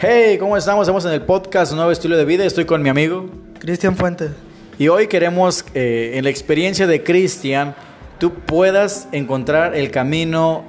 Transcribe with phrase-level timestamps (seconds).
[0.00, 0.84] Hey, ¿cómo estamos?
[0.84, 2.44] Estamos en el podcast Nuevo Estilo de Vida.
[2.44, 3.26] Estoy con mi amigo
[3.58, 4.30] Cristian Fuentes.
[4.78, 7.74] Y hoy queremos, eh, en la experiencia de Cristian,
[8.20, 10.62] tú puedas encontrar el camino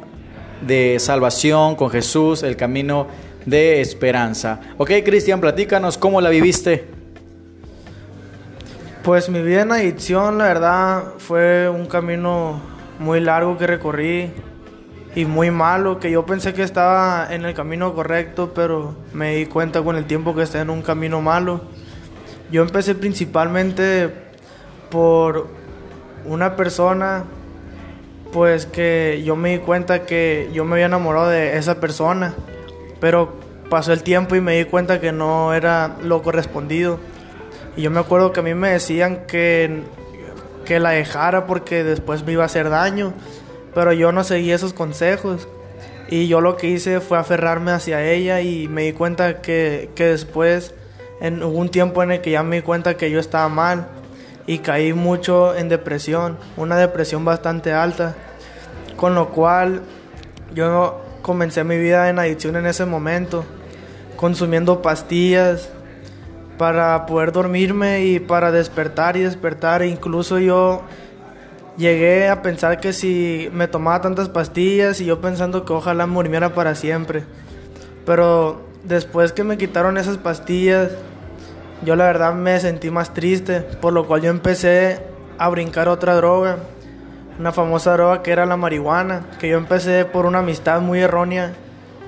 [0.65, 3.05] de salvación con Jesús, el camino
[3.45, 4.61] de esperanza.
[4.79, 6.87] Ok, Cristian, platícanos cómo la viviste.
[9.03, 12.59] Pues mi vida en adicción, la verdad, fue un camino
[12.97, 14.31] muy largo que recorrí
[15.15, 19.45] y muy malo, que yo pensé que estaba en el camino correcto, pero me di
[19.47, 21.61] cuenta con el tiempo que estaba en un camino malo.
[22.51, 24.11] Yo empecé principalmente
[24.89, 25.47] por
[26.25, 27.23] una persona,
[28.31, 32.35] pues que yo me di cuenta que yo me había enamorado de esa persona,
[32.99, 33.33] pero
[33.69, 36.99] pasó el tiempo y me di cuenta que no era lo correspondido.
[37.75, 39.83] Y yo me acuerdo que a mí me decían que,
[40.65, 43.13] que la dejara porque después me iba a hacer daño
[43.73, 45.47] pero yo no seguí esos consejos.
[46.09, 50.05] Y yo lo que hice fue aferrarme hacia ella y me di cuenta que, que
[50.05, 50.73] después,
[51.21, 53.87] en, un tiempo en el que ya me di cuenta que yo estaba mal
[54.47, 58.15] y caí mucho en depresión, una depresión bastante alta,
[58.97, 59.83] con lo cual
[60.55, 63.45] yo comencé mi vida en adicción en ese momento,
[64.15, 65.69] consumiendo pastillas
[66.57, 70.81] para poder dormirme y para despertar y despertar, e incluso yo
[71.79, 76.53] llegué a pensar que si me tomaba tantas pastillas y yo pensando que ojalá muriera
[76.53, 77.23] para siempre.
[78.05, 80.91] Pero después que me quitaron esas pastillas,
[81.83, 84.99] yo la verdad me sentí más triste, por lo cual yo empecé
[85.37, 86.57] a brincar otra droga,
[87.39, 91.53] una famosa droga que era la marihuana, que yo empecé por una amistad muy errónea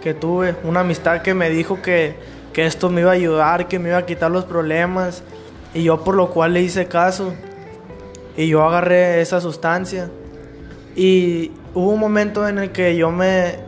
[0.04, 2.18] que tuve, una amistad que me dijo que,
[2.52, 5.24] que esto me iba a ayudar, que me iba a quitar los problemas,
[5.74, 7.34] y yo por lo cual le hice caso
[8.38, 10.10] y yo agarré esa sustancia.
[10.96, 13.60] Y hubo un momento en el que yo me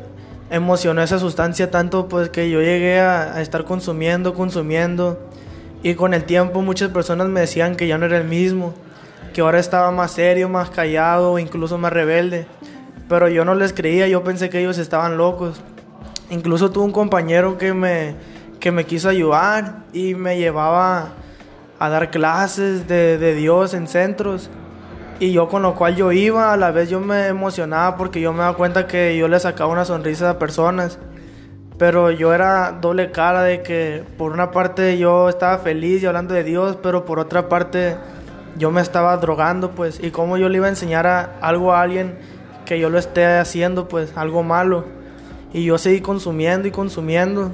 [0.49, 5.19] emocionó esa sustancia tanto pues que yo llegué a, estar consumiendo, consumiendo.
[5.81, 8.73] Y con el tiempo muchas personas me decían que ya no era el mismo,
[9.33, 12.45] que ahora estaba más serio, más callado, incluso más rebelde.
[13.09, 15.59] Pero yo no les creía, yo pensé que ellos estaban locos.
[16.29, 18.15] Incluso tuve un compañero que me,
[18.59, 21.13] que me quiso ayudar y me llevaba
[21.83, 24.49] a dar clases de, de Dios en centros.
[25.19, 28.31] Y yo con lo cual yo iba, a la vez yo me emocionaba porque yo
[28.31, 30.97] me daba cuenta que yo le sacaba una sonrisa a personas.
[31.77, 36.33] Pero yo era doble cara de que por una parte yo estaba feliz y hablando
[36.33, 37.97] de Dios, pero por otra parte
[38.57, 39.99] yo me estaba drogando, pues.
[40.01, 42.17] Y cómo yo le iba a enseñar a, algo a alguien
[42.65, 44.85] que yo lo esté haciendo, pues, algo malo.
[45.51, 47.51] Y yo seguí consumiendo y consumiendo.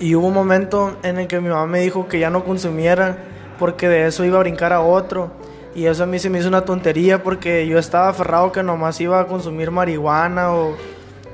[0.00, 3.16] Y hubo un momento en el que mi mamá me dijo que ya no consumiera
[3.58, 5.30] porque de eso iba a brincar a otro.
[5.74, 9.00] Y eso a mí se me hizo una tontería porque yo estaba aferrado que nomás
[9.00, 10.76] iba a consumir marihuana o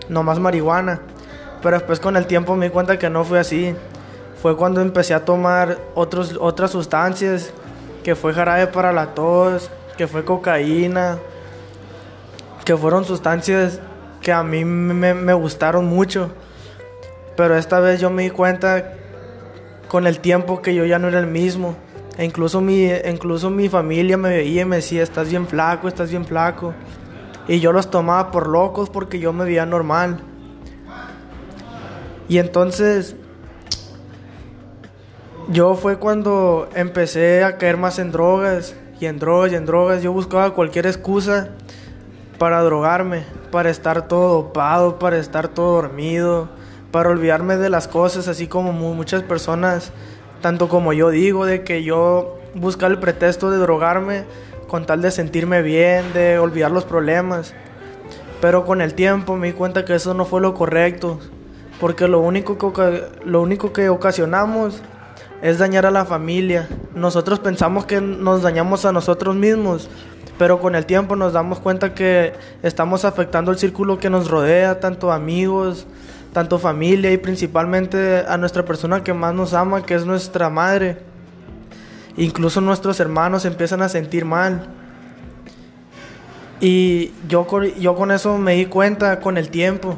[0.09, 1.01] nomás marihuana.
[1.63, 3.75] Pero después con el tiempo me di cuenta que no fue así.
[4.43, 7.53] Fue cuando empecé a tomar otros, otras sustancias,
[8.03, 11.19] que fue jarabe para la tos, que fue cocaína,
[12.65, 13.81] que fueron sustancias
[14.21, 16.31] que a mí me, me gustaron mucho.
[17.37, 18.93] Pero esta vez yo me di cuenta
[19.89, 21.77] con el tiempo que yo ya no era el mismo
[22.17, 26.11] e incluso mi, incluso mi familia me veía y me decía, estás bien flaco, estás
[26.11, 26.73] bien flaco.
[27.49, 30.21] Y yo los tomaba por locos porque yo me veía normal.
[32.29, 33.17] Y entonces
[35.49, 40.03] yo fue cuando empecé a caer más en drogas y en drogas y en drogas.
[40.03, 41.51] Yo buscaba cualquier excusa
[42.39, 46.49] para drogarme, para estar todo dopado, para estar todo dormido,
[46.91, 49.93] para olvidarme de las cosas, así como muchas personas
[50.45, 54.27] tanto como yo digo, de que yo busca el pretexto de drogarme
[54.69, 57.55] con tal de sentirme bien, de olvidar los problemas.
[58.43, 61.19] Pero con el tiempo me di cuenta que eso no fue lo correcto,
[61.81, 64.83] porque lo único que, lo único que ocasionamos
[65.41, 66.69] es dañar a la familia.
[66.95, 69.89] Nosotros pensamos que nos dañamos a nosotros mismos,
[70.37, 74.79] pero con el tiempo nos damos cuenta que estamos afectando el círculo que nos rodea,
[74.79, 75.87] tanto amigos,
[76.35, 80.99] tanto familia y principalmente a nuestra persona que más nos ama, que es nuestra madre.
[82.17, 84.67] Incluso nuestros hermanos empiezan a sentir mal.
[86.61, 87.47] Y yo,
[87.79, 89.97] yo con eso me di cuenta con el tiempo.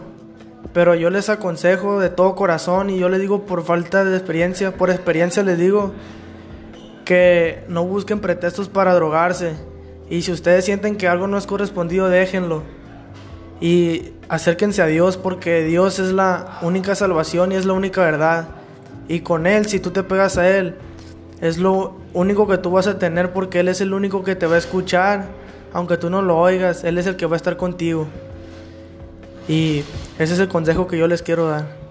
[0.75, 4.73] Pero yo les aconsejo de todo corazón y yo les digo por falta de experiencia,
[4.77, 5.95] por experiencia les digo
[7.07, 9.55] que no busquen pretextos para drogarse.
[10.11, 12.76] Y si ustedes sienten que algo no es correspondido, déjenlo
[13.61, 18.49] y acérquense a Dios porque Dios es la única salvación y es la única verdad.
[19.09, 20.75] Y con Él, si tú te pegas a Él,
[21.41, 24.47] es lo único que tú vas a tener porque Él es el único que te
[24.47, 25.27] va a escuchar,
[25.73, 28.07] aunque tú no lo oigas, Él es el que va a estar contigo.
[29.49, 29.85] Y
[30.19, 31.86] ese es el consejo que yo les quiero dar.